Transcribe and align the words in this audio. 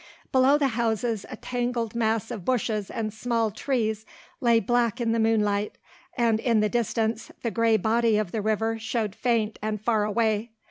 Below 0.31 0.57
the 0.57 0.69
houses 0.69 1.27
a 1.29 1.35
tangled 1.37 1.93
mass 1.93 2.31
of 2.31 2.43
bushes 2.43 2.89
and 2.89 3.13
small 3.13 3.51
trees 3.51 4.03
lay 4.39 4.59
black 4.59 4.99
in 4.99 5.11
the 5.11 5.19
moonlight, 5.19 5.77
and 6.17 6.39
in 6.39 6.59
the 6.59 6.69
distance 6.69 7.29
the 7.43 7.51
grey 7.51 7.77
body 7.77 8.17
of 8.17 8.31
the 8.31 8.41
river 8.41 8.79
showed 8.79 9.13
faint 9.13 9.59
and 9.61 9.79
far 9.79 10.03
away. 10.03 10.49